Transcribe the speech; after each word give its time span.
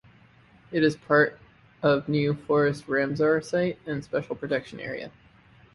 It 0.71 0.81
is 0.83 0.95
part 0.95 1.37
of 1.83 2.09
New 2.09 2.33
Forest 2.33 2.87
Ramsar 2.87 3.45
site 3.45 3.77
and 3.85 4.03
Special 4.03 4.35
Protection 4.35 4.79
Area. 4.79 5.11